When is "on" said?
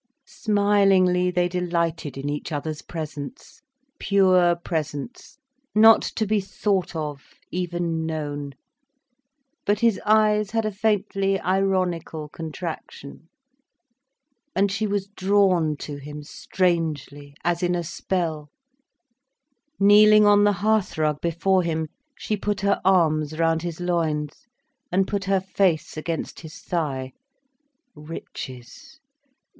20.25-20.45